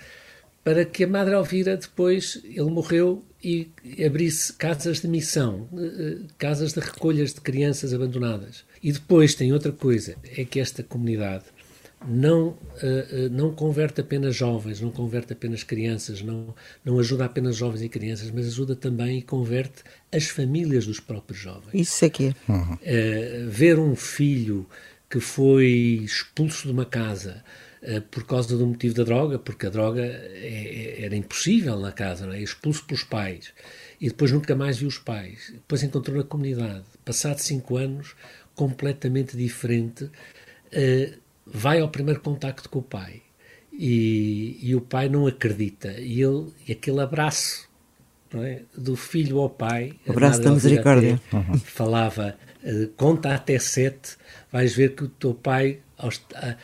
para 0.69 0.85
que 0.85 1.05
a 1.05 1.09
Madre 1.09 1.35
Elvira 1.35 1.79
depois, 1.79 2.43
ele 2.45 2.71
morreu 2.71 3.25
e 3.43 3.71
abrisse 4.05 4.53
casas 4.53 5.01
de 5.01 5.09
missão, 5.09 5.67
casas 6.37 6.75
de 6.75 6.81
recolhas 6.81 7.33
de 7.33 7.41
crianças 7.41 7.95
abandonadas. 7.95 8.67
E 8.83 8.93
depois 8.93 9.35
tem 9.35 9.51
outra 9.51 9.73
coisa, 9.73 10.17
é 10.37 10.45
que 10.45 10.61
esta 10.61 10.83
comunidade 10.83 11.45
não, 12.07 12.49
uh, 12.49 12.59
não 13.31 13.51
converte 13.51 14.03
apenas 14.03 14.37
jovens, 14.37 14.79
não 14.79 14.91
converte 14.91 15.33
apenas 15.33 15.63
crianças, 15.63 16.21
não, 16.21 16.55
não 16.85 16.99
ajuda 16.99 17.25
apenas 17.25 17.57
jovens 17.57 17.81
e 17.81 17.89
crianças, 17.89 18.31
mas 18.31 18.47
ajuda 18.49 18.77
também 18.77 19.21
e 19.21 19.23
converte 19.23 19.83
as 20.13 20.25
famílias 20.25 20.85
dos 20.85 21.01
próprios 21.01 21.41
jovens. 21.41 21.73
Isso 21.73 22.05
é 22.05 22.11
que 22.11 22.27
é. 22.27 22.35
Uhum. 22.53 22.75
Uh, 22.75 23.49
ver 23.49 23.79
um 23.79 23.97
filho 23.97 24.67
que 25.09 25.19
foi 25.19 26.03
expulso 26.05 26.67
de 26.67 26.73
uma 26.75 26.85
casa 26.85 27.43
por 28.11 28.25
causa 28.25 28.57
do 28.57 28.67
motivo 28.67 28.95
da 28.95 29.05
droga, 29.05 29.39
porque 29.39 29.67
a 29.67 29.71
droga 29.71 30.03
é, 30.03 30.99
é, 31.01 31.05
era 31.05 31.17
impossível 31.17 31.79
na 31.79 31.93
casa, 31.93 32.27
não 32.27 32.33
é? 32.33 32.41
expulso 32.41 32.85
pelos 32.85 33.05
pais, 33.05 33.53
e 34.01 34.09
depois 34.09 34.33
nunca 34.33 34.55
mais 34.57 34.79
viu 34.79 34.89
os 34.89 34.99
pais. 34.99 35.51
Depois 35.53 35.83
encontrou 35.83 36.17
na 36.17 36.25
comunidade, 36.25 36.85
passado 37.05 37.39
cinco 37.39 37.77
anos, 37.77 38.15
completamente 38.55 39.37
diferente 39.37 40.11
vai 41.53 41.81
ao 41.81 41.89
primeiro 41.89 42.21
contacto 42.21 42.69
com 42.69 42.81
o 42.81 42.83
pai 42.83 43.23
e, 43.73 44.59
e 44.61 44.75
o 44.75 44.81
pai 44.81 45.09
não 45.09 45.27
acredita 45.27 45.93
e 45.93 46.21
ele 46.21 46.49
e 46.67 46.73
aquele 46.73 47.01
abraço 47.01 47.69
é? 48.35 48.63
do 48.77 48.95
filho 48.97 49.39
ao 49.39 49.49
pai 49.49 49.95
abraço 50.07 50.43
da 50.43 50.51
misericórdia 50.51 51.21
uhum. 51.33 51.59
falava 51.59 52.37
uh, 52.63 52.89
conta 52.97 53.35
até 53.35 53.59
sete 53.59 54.17
vais 54.53 54.75
ver 54.75 54.95
que 54.95 55.05
o 55.05 55.09
teu 55.09 55.33
pai 55.33 55.79
a, 55.97 56.57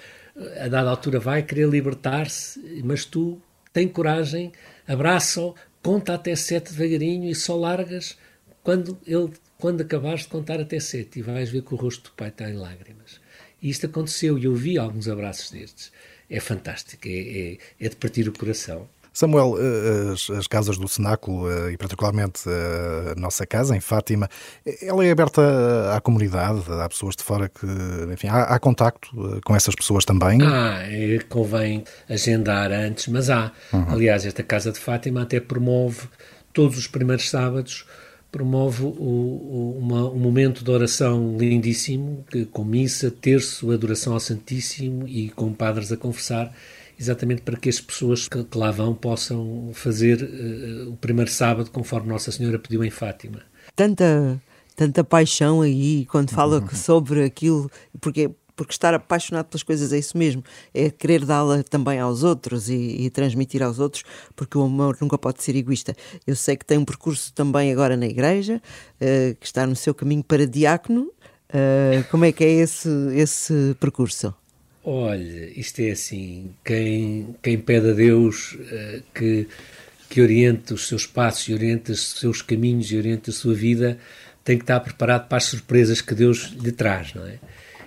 a 0.61 0.69
dada 0.69 0.91
altura 0.91 1.19
vai 1.19 1.43
querer 1.43 1.69
libertar-se 1.69 2.61
mas 2.85 3.05
tu 3.05 3.41
tem 3.73 3.89
coragem 3.89 4.53
abraça-o 4.87 5.55
conta 5.83 6.15
até 6.15 6.35
sete 6.35 6.73
devagarinho 6.73 7.31
e 7.31 7.35
só 7.35 7.57
largas 7.57 8.17
quando 8.63 8.99
ele 9.07 9.31
quando 9.59 9.81
acabares 9.81 10.23
de 10.23 10.29
contar 10.29 10.61
até 10.61 10.81
sete 10.81 11.21
e 11.21 11.23
vais 11.23 11.51
ver 11.51 11.63
que 11.63 11.75
o 11.75 11.77
rosto 11.77 12.11
do 12.11 12.17
pai 12.17 12.29
está 12.29 12.51
em 12.51 12.55
lágrimas 12.55 13.21
e 13.65 13.71
isto 13.71 13.87
aconteceu 13.87 14.39
e 14.39 14.45
eu 14.45 14.55
vi 14.55 14.77
alguns 14.77 15.09
abraços 15.09 15.51
destes. 15.51 15.91
É 16.29 16.39
fantástico, 16.39 17.09
é, 17.09 17.13
é, 17.13 17.59
é 17.81 17.89
de 17.89 17.97
partir 17.97 18.29
o 18.29 18.33
coração. 18.33 18.87
Samuel, 19.15 19.55
eh, 19.59 20.13
as, 20.13 20.29
as, 20.29 20.47
casas 20.49 20.77
do 20.77 20.89
Cenáculo 20.89 21.49
eh, 21.49 21.73
e 21.73 21.77
particularmente 21.77 22.43
eh, 22.49 23.13
a 23.13 23.21
nossa 23.21 23.47
casa 23.47 23.77
em 23.77 23.81
Fátima, 23.81 24.29
ela 24.83 25.05
é 25.05 25.13
aberta 25.13 25.41
à 25.95 26.01
comunidade, 26.01 26.65
há 26.69 26.89
pessoas 26.89 27.15
de 27.15 27.23
fora 27.23 27.49
que, 27.49 27.65
enfim, 28.13 28.27
há, 28.27 28.43
há 28.43 28.59
contacto 28.59 29.41
com 29.45 29.55
essas 29.55 29.77
pessoas 29.77 30.05
também? 30.05 30.43
Ah, 30.43 30.83
é, 30.83 31.17
convém 31.29 31.85
agendar 32.09 32.73
antes, 32.73 33.07
mas 33.07 33.31
há. 33.31 33.53
Uhum. 33.73 33.93
Aliás, 33.93 34.27
esta 34.27 34.43
casa 34.43 34.73
de 34.73 34.81
Fátima 34.81 35.23
até 35.23 35.39
promove 35.39 36.09
todos 36.53 36.77
os 36.77 36.89
primeiros 36.89 37.31
sábados 37.31 37.87
promove 38.35 38.83
o, 38.83 38.89
o, 38.89 39.79
uma, 39.79 40.11
um 40.11 40.19
momento 40.19 40.65
de 40.65 40.71
oração 40.73 41.37
lindíssimo, 41.39 42.25
que, 42.29 42.45
com 42.45 42.65
missa, 42.65 43.09
terço, 43.09 43.71
adoração 43.71 44.13
ao 44.13 44.19
Santíssimo 44.19 45.07
e 45.07 45.31
com 45.31 45.53
padres 45.53 45.93
a 45.93 45.97
conversar, 45.97 46.53
exatamente 46.99 47.43
para 47.43 47.57
que 47.57 47.69
as 47.69 47.81
pessoas 47.81 48.29
que, 48.29 48.43
que 48.45 48.59
lá 48.59 48.71
vão 48.71 48.95
possam 48.95 49.71
fazer 49.75 50.23
uh, 50.23 50.91
o 50.91 50.97
primeiro 50.97 51.31
sábado 51.31 51.71
conforme 51.71 52.09
Nossa 52.09 52.31
Senhora 52.31 52.59
pediu 52.59 52.85
em 52.85 52.91
Fátima. 52.91 53.43
Tanta, 53.75 54.41
tanta 54.77 55.03
paixão 55.03 55.61
aí 55.63 56.07
quando 56.07 56.31
fala 56.31 56.61
uhum. 56.61 56.69
sobre 56.69 57.25
aquilo, 57.25 57.71
porque 58.01 58.31
porque 58.57 58.73
estar 58.73 58.95
apaixonado 58.95 59.47
pelas 59.47 59.63
coisas 59.63 59.93
é 59.93 59.99
isso 59.99 60.17
mesmo, 60.17 60.43
é 60.73 60.91
querer 60.91 61.25
dá-la 61.25 61.63
também 61.65 61.99
aos 61.99 62.23
outros 62.23 62.69
e, 62.69 62.75
e, 62.75 63.11
transmitir 63.11 63.63
aos 63.63 63.79
outros, 63.79 64.05
porque 64.37 64.57
o 64.57 64.63
amor 64.63 64.97
nunca 65.01 65.19
pode 65.19 65.43
ser 65.43 65.57
egoísta. 65.57 65.95
Eu 66.27 66.37
sei 66.37 66.57
que 66.57 66.65
tem 66.65 66.79
um 66.79 66.85
percurso 66.85 67.33
também 67.33 67.73
agora 67.73 67.97
na 67.97 68.07
igreja, 68.07 68.63
uh, 69.01 69.35
que 69.35 69.47
está 69.47 69.67
no 69.67 69.75
seu 69.75 69.95
caminho 69.95 70.23
para 70.23 70.47
diácono. 70.47 71.11
Uh, 71.51 72.09
como 72.11 72.25
é 72.25 72.33
que 72.33 72.45
é 72.45 72.51
esse, 72.51 72.89
esse 73.15 73.77
percurso? 73.81 74.35
Olha, 74.87 75.51
isto 75.59 75.81
é 75.81 75.93
assim, 75.93 76.51
quem, 76.63 77.35
quem 77.43 77.59
pede 77.59 77.89
a 77.89 77.93
Deus 77.95 78.53
uh, 78.53 79.03
que, 79.15 79.49
que 80.11 80.21
oriente 80.21 80.75
os 80.75 80.87
seus 80.87 81.07
passos, 81.07 81.49
oriente 81.49 81.91
os 81.91 82.19
seus 82.19 82.43
caminhos 82.43 82.93
e 82.93 82.99
oriente 82.99 83.31
a 83.31 83.33
sua 83.33 83.55
vida, 83.55 83.99
tem 84.45 84.59
que 84.59 84.65
estar 84.65 84.79
preparado 84.81 85.27
para 85.27 85.39
as 85.39 85.45
surpresas 85.45 86.03
que 86.03 86.15
Deus 86.15 86.53
lhe 86.61 86.71
traz, 86.71 87.15
não 87.15 87.27
é? 87.27 87.39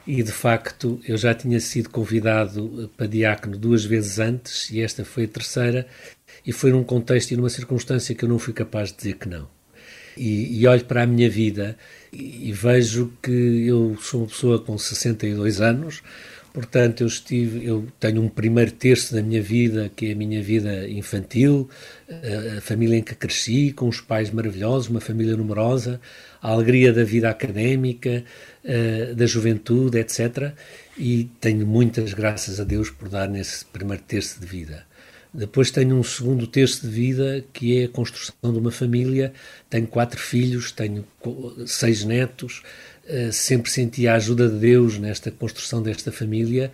E 0.08 0.24
de 0.24 0.32
facto 0.32 1.00
eu 1.08 1.18
já 1.18 1.36
tinha 1.36 1.60
sido 1.60 1.90
convidado 1.92 2.90
para 2.98 3.06
diácono 3.06 3.58
duas 3.58 3.86
vezes 3.86 4.18
antes 4.18 4.72
e 4.72 4.82
esta 4.82 5.06
foi 5.06 5.26
a 5.26 5.28
terceira, 5.28 5.88
e 6.44 6.52
foi 6.52 6.72
num 6.72 6.84
contexto 6.84 7.30
e 7.30 7.38
numa 7.38 7.50
circunstância 7.50 8.16
que 8.16 8.26
eu 8.26 8.30
não 8.30 8.40
fui 8.40 8.54
capaz 8.54 8.90
de 8.90 8.98
dizer 8.98 9.18
que 9.18 9.30
não. 9.30 9.48
E, 10.16 10.62
e 10.62 10.66
olho 10.66 10.84
para 10.86 11.04
a 11.04 11.06
minha 11.06 11.30
vida 11.30 11.78
e, 12.12 12.50
e 12.50 12.52
vejo 12.54 13.14
que 13.22 13.68
eu 13.68 13.96
sou 14.02 14.22
uma 14.22 14.28
pessoa 14.28 14.60
com 14.60 14.76
62 14.80 15.62
anos, 15.62 16.02
Portanto, 16.58 17.02
eu 17.02 17.08
estive, 17.08 17.68
eu 17.68 17.86
tenho 18.00 18.20
um 18.20 18.28
primeiro 18.28 18.72
terço 18.72 19.14
da 19.14 19.22
minha 19.22 19.40
vida, 19.40 19.92
que 19.96 20.08
é 20.08 20.14
a 20.14 20.16
minha 20.16 20.42
vida 20.42 20.90
infantil, 20.90 21.70
a 22.58 22.62
família 22.62 22.98
em 22.98 23.04
que 23.04 23.14
cresci, 23.14 23.72
com 23.72 23.88
os 23.88 24.02
pais 24.02 24.32
maravilhosos, 24.32 24.90
uma 24.90 25.00
família 25.00 25.38
numerosa, 25.38 26.02
a 26.42 26.50
alegria 26.50 26.92
da 26.92 27.04
vida 27.04 27.30
académica, 27.30 28.24
da 29.16 29.28
juventude, 29.28 30.00
etc. 30.00 30.52
E 30.98 31.30
tenho 31.40 31.68
muitas 31.68 32.12
graças 32.16 32.60
a 32.60 32.64
Deus 32.64 32.90
por 32.90 33.08
dar 33.08 33.30
nesse 33.30 33.64
primeiro 33.64 34.02
terço 34.02 34.40
de 34.40 34.48
vida. 34.48 34.88
Depois 35.38 35.70
tenho 35.70 35.96
um 35.96 36.04
segundo 36.04 36.48
terço 36.48 36.82
de 36.82 36.88
vida 36.88 37.46
que 37.54 37.80
é 37.80 37.84
a 37.86 37.90
construção 37.90 38.52
de 38.52 38.58
uma 38.58 38.72
família. 38.72 39.32
Tenho 39.70 39.86
quatro 39.86 40.20
filhos, 40.20 40.72
tenho 40.72 41.06
seis 41.68 42.04
netos, 42.04 42.64
eh, 42.64 42.97
sempre 43.32 43.72
senti 43.72 44.08
a 44.08 44.16
ajuda 44.16 44.50
de 44.50 44.58
Deus 44.58 44.98
nesta 44.98 45.32
construção 45.32 45.82
desta 45.82 46.12
família 46.12 46.72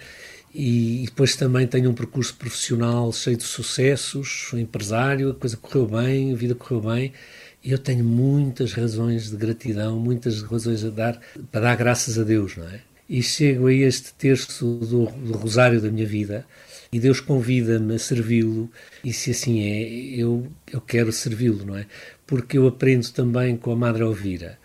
e 0.54 1.04
depois 1.06 1.36
também 1.36 1.66
tenho 1.66 1.90
um 1.90 1.94
percurso 1.94 2.36
profissional 2.36 3.12
cheio 3.12 3.36
de 3.36 3.44
sucessos, 3.44 4.48
sou 4.50 4.60
empresário, 4.60 5.32
a 5.32 5.34
coisa 5.34 5.58
correu 5.58 5.88
bem, 5.88 6.32
a 6.32 6.36
vida 6.36 6.54
correu 6.54 6.82
bem 6.82 7.12
e 7.64 7.72
eu 7.72 7.80
tenho 7.80 8.04
muitas 8.04 8.74
razões 8.74 9.32
de 9.32 9.38
gratidão, 9.38 9.98
muitas 9.98 10.44
razões 10.44 10.84
a 10.86 10.90
dar, 10.90 11.20
para 11.52 11.62
dar 11.62 11.76
graças 11.76 12.20
a 12.20 12.24
Deus, 12.24 12.56
não 12.56 12.68
é? 12.68 12.82
E 13.10 13.22
chego 13.24 13.68
a 13.68 13.74
este 13.74 14.14
terço 14.14 14.76
do, 14.76 15.06
do 15.06 15.34
rosário 15.34 15.82
da 15.82 15.90
minha 15.90 16.06
vida 16.06 16.46
e 16.92 17.00
Deus 17.00 17.20
convida-me 17.20 17.96
a 17.96 18.00
servi-lo 18.00 18.70
e 19.04 19.12
se 19.12 19.32
assim 19.32 19.64
é, 19.64 20.20
eu, 20.20 20.48
eu 20.72 20.80
quero 20.80 21.12
servi-lo, 21.12 21.66
não 21.66 21.78
é? 21.78 21.88
Porque 22.28 22.58
eu 22.58 22.68
aprendo 22.68 23.10
também 23.12 23.58
com 23.58 23.72
a 23.72 23.76
Madre 23.76 24.04
Elvira 24.04 24.60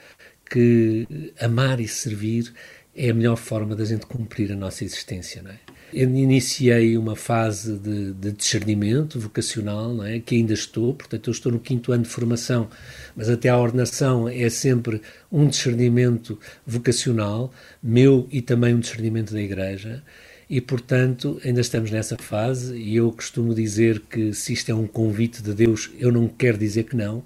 que 0.49 1.33
amar 1.41 1.81
e 1.81 1.89
servir 1.89 2.53
é 2.95 3.11
a 3.11 3.15
melhor 3.15 3.37
forma 3.37 3.77
da 3.77 3.85
gente 3.85 4.07
cumprir 4.07 4.53
a 4.53 4.57
nossa 4.57 4.85
existência, 4.85 5.43
não 5.43 5.51
é? 5.51 5.59
Eu 5.93 6.11
iniciei 6.11 6.99
uma 6.99 7.17
fase 7.17 7.79
de, 7.79 8.13
de 8.13 8.33
discernimento 8.33 9.19
vocacional, 9.19 9.95
não 9.95 10.05
é? 10.05 10.19
que 10.21 10.35
ainda 10.35 10.53
estou, 10.53 10.93
portanto, 10.93 11.29
eu 11.29 11.33
estou 11.33 11.51
no 11.51 11.59
quinto 11.59 11.93
ano 11.93 12.03
de 12.03 12.11
formação, 12.11 12.69
mas 13.17 13.31
até 13.31 13.49
a 13.49 13.57
ordenação 13.57 14.29
é 14.29 14.51
sempre 14.51 15.01
um 15.33 15.47
discernimento 15.47 16.39
vocacional, 16.67 17.51
meu 17.83 18.29
e 18.31 18.43
também 18.43 18.75
um 18.75 18.81
discernimento 18.81 19.33
da 19.33 19.41
Igreja, 19.41 20.03
e, 20.51 20.61
portanto, 20.61 21.41
ainda 21.45 21.61
estamos 21.61 21.91
nessa 21.91 22.17
fase, 22.19 22.77
e 22.77 22.97
eu 22.97 23.11
costumo 23.13 23.55
dizer 23.55 24.01
que 24.01 24.35
se 24.35 24.53
isto 24.53 24.71
é 24.71 24.75
um 24.75 24.87
convite 24.87 25.43
de 25.43 25.55
Deus, 25.55 25.91
eu 25.99 26.13
não 26.13 26.29
quero 26.29 26.59
dizer 26.59 26.85
que 26.85 26.97
não, 26.97 27.23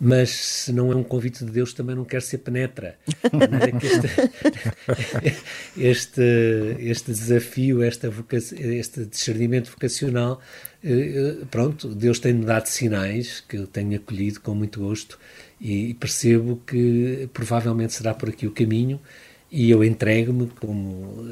mas 0.00 0.30
se 0.30 0.72
não 0.72 0.92
é 0.92 0.96
um 0.96 1.02
convite 1.02 1.44
de 1.44 1.50
Deus, 1.50 1.72
também 1.72 1.94
não 1.94 2.04
quer 2.04 2.22
ser 2.22 2.38
penetra. 2.38 2.96
este, 3.82 5.34
este, 5.76 6.22
este, 6.78 7.12
desafio, 7.12 7.82
esta 7.82 8.12
este 8.60 9.06
discernimento 9.06 9.70
vocacional, 9.70 10.40
eh, 10.82 11.36
pronto, 11.50 11.88
Deus 11.94 12.18
tem-me 12.18 12.44
dado 12.44 12.66
sinais 12.66 13.40
que 13.40 13.56
eu 13.56 13.66
tenho 13.66 13.96
acolhido 13.96 14.40
com 14.40 14.54
muito 14.54 14.80
gosto 14.80 15.18
e 15.60 15.94
percebo 15.94 16.60
que 16.66 17.28
provavelmente 17.32 17.94
será 17.94 18.12
por 18.12 18.28
aqui 18.28 18.46
o 18.46 18.50
caminho 18.50 19.00
e 19.54 19.70
eu 19.70 19.84
entrego-me 19.84 20.48
como, 20.60 21.24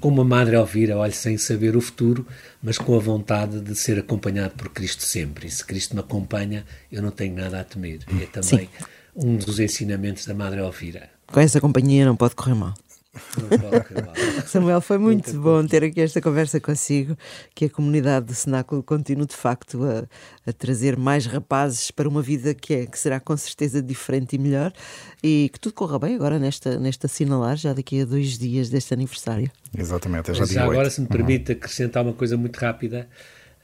como 0.00 0.20
a 0.20 0.24
Madre 0.24 0.54
Elvira, 0.54 0.98
olho 0.98 1.14
sem 1.14 1.38
saber 1.38 1.74
o 1.74 1.80
futuro, 1.80 2.26
mas 2.62 2.76
com 2.76 2.94
a 2.94 2.98
vontade 2.98 3.58
de 3.58 3.74
ser 3.74 3.98
acompanhado 3.98 4.52
por 4.54 4.68
Cristo 4.68 5.02
sempre. 5.02 5.46
E 5.46 5.50
se 5.50 5.64
Cristo 5.64 5.94
me 5.94 6.00
acompanha, 6.00 6.66
eu 6.92 7.00
não 7.00 7.10
tenho 7.10 7.34
nada 7.34 7.58
a 7.58 7.64
temer. 7.64 8.00
E 8.12 8.22
é 8.22 8.26
também 8.26 8.68
Sim. 8.68 8.84
um 9.16 9.36
dos 9.38 9.58
ensinamentos 9.58 10.26
da 10.26 10.34
Madre 10.34 10.60
Elvira. 10.60 11.08
Com 11.26 11.40
essa 11.40 11.58
companhia 11.58 12.04
não 12.04 12.14
pode 12.14 12.34
correr 12.34 12.54
mal. 12.54 12.74
Samuel, 14.46 14.80
foi 14.80 14.96
muito 14.96 15.32
bom 15.40 15.66
ter 15.66 15.82
aqui 15.82 16.00
esta 16.00 16.20
conversa 16.20 16.60
consigo, 16.60 17.16
que 17.54 17.64
a 17.64 17.70
comunidade 17.70 18.26
do 18.26 18.34
Cenáculo 18.34 18.82
continue 18.82 19.26
de 19.26 19.34
facto 19.34 19.82
a, 19.84 20.04
a, 20.48 20.52
trazer 20.52 20.96
mais 20.96 21.26
rapazes 21.26 21.90
para 21.90 22.08
uma 22.08 22.22
vida 22.22 22.54
que, 22.54 22.74
é, 22.74 22.86
que 22.86 22.98
será 22.98 23.18
com 23.18 23.36
certeza 23.36 23.82
diferente 23.82 24.36
e 24.36 24.38
melhor 24.38 24.72
e 25.22 25.50
que 25.52 25.58
tudo 25.58 25.74
corra 25.74 25.98
bem 25.98 26.14
agora 26.14 26.38
nesta, 26.38 26.78
nesta 26.78 27.06
assinalar, 27.06 27.56
já 27.56 27.72
daqui 27.72 28.00
a 28.00 28.04
dois 28.04 28.38
dias 28.38 28.70
deste 28.70 28.94
aniversário. 28.94 29.50
Exatamente, 29.76 30.30
é 30.30 30.34
já, 30.34 30.44
já 30.44 30.64
agora, 30.64 30.88
se 30.88 31.00
me 31.00 31.08
permite 31.08 31.50
uhum. 31.50 31.58
acrescentar 31.58 32.04
uma 32.04 32.12
coisa 32.12 32.36
muito 32.36 32.56
rápida, 32.58 33.08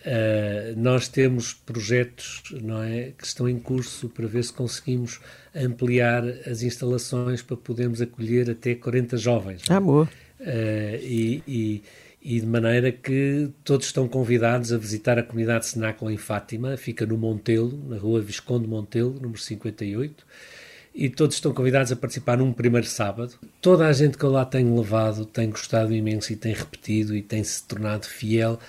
Uh, 0.06 0.78
nós 0.80 1.08
temos 1.08 1.52
projetos 1.52 2.44
não 2.62 2.80
é, 2.80 3.10
que 3.18 3.26
estão 3.26 3.48
em 3.48 3.58
curso 3.58 4.08
para 4.08 4.28
ver 4.28 4.44
se 4.44 4.52
conseguimos 4.52 5.18
ampliar 5.52 6.22
as 6.48 6.62
instalações 6.62 7.42
para 7.42 7.56
podermos 7.56 8.00
acolher 8.00 8.48
até 8.48 8.76
40 8.76 9.16
jovens. 9.16 9.62
Ah, 9.68 9.80
boa. 9.80 10.04
Uh, 10.38 10.96
e, 11.02 11.42
e, 11.48 11.82
e, 12.22 12.40
de 12.40 12.46
maneira 12.46 12.92
que 12.92 13.50
todos 13.64 13.86
estão 13.86 14.06
convidados 14.06 14.72
a 14.72 14.78
visitar 14.78 15.18
a 15.18 15.24
comunidade 15.24 15.66
Cenáculo 15.66 16.08
em 16.08 16.16
Fátima, 16.16 16.76
fica 16.76 17.04
no 17.04 17.18
Montelo, 17.18 17.76
na 17.88 17.98
rua 17.98 18.20
Visconde 18.20 18.68
Montelo, 18.68 19.14
número 19.14 19.40
58, 19.40 20.24
e 20.94 21.10
todos 21.10 21.34
estão 21.34 21.52
convidados 21.52 21.90
a 21.90 21.96
participar 21.96 22.38
num 22.38 22.52
primeiro 22.52 22.86
sábado. 22.86 23.34
Toda 23.60 23.88
a 23.88 23.92
gente 23.92 24.16
que 24.16 24.24
eu 24.24 24.30
lá 24.30 24.44
tenho 24.44 24.78
levado 24.78 25.26
tem 25.26 25.50
gostado 25.50 25.92
imenso 25.92 26.32
e 26.32 26.36
tem 26.36 26.54
repetido 26.54 27.16
e 27.16 27.22
tem 27.22 27.42
se 27.42 27.64
tornado 27.64 28.06
fiel 28.06 28.60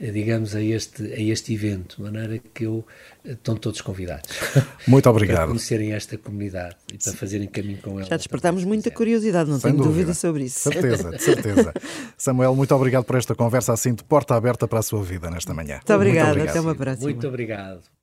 digamos, 0.00 0.54
a 0.54 0.62
este, 0.62 1.02
a 1.02 1.20
este 1.20 1.54
evento, 1.54 1.96
de 1.96 2.02
maneira 2.02 2.40
que 2.52 2.64
eu, 2.64 2.84
eh, 3.24 3.32
estão 3.32 3.56
todos 3.56 3.80
convidados. 3.80 4.28
Muito 4.86 5.08
obrigado. 5.08 5.38
para 5.38 5.46
conhecerem 5.48 5.92
esta 5.92 6.16
comunidade 6.18 6.76
e 6.92 6.98
para 6.98 7.12
fazerem 7.12 7.48
caminho 7.48 7.78
com 7.78 7.98
ela. 7.98 8.08
Já 8.08 8.16
despertámos 8.16 8.64
muita 8.64 8.90
curiosidade, 8.90 9.50
não 9.50 9.58
Sem 9.58 9.70
tenho 9.72 9.82
dúvida. 9.82 10.06
dúvida 10.06 10.14
sobre 10.14 10.44
isso. 10.44 10.60
Certeza, 10.60 11.10
de 11.10 11.22
certeza. 11.22 11.72
Samuel, 12.16 12.54
muito 12.54 12.74
obrigado 12.74 13.04
por 13.04 13.16
esta 13.16 13.34
conversa 13.34 13.72
assim 13.72 13.94
de 13.94 14.04
porta 14.04 14.34
aberta 14.34 14.66
para 14.66 14.80
a 14.80 14.82
sua 14.82 15.02
vida 15.02 15.30
nesta 15.30 15.54
manhã. 15.54 15.76
Muito 15.76 15.94
obrigado, 15.94 16.26
muito 16.26 16.30
obrigado. 16.38 16.56
até 16.56 16.60
uma 16.60 16.74
próxima. 16.74 17.04
Muito 17.08 17.26
obrigado. 17.26 17.94